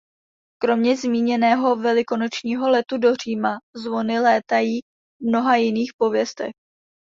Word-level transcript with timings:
Kromě 0.61 0.97
zmíněného 0.97 1.75
velikonočního 1.75 2.69
letu 2.69 2.97
do 2.97 3.15
Říma 3.15 3.59
zvony 3.75 4.19
létají 4.19 4.79
v 4.81 5.27
mnoha 5.27 5.55
jiných 5.55 5.91
pověstech. 5.97 6.51